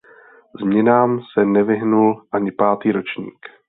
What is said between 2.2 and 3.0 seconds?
ani pátý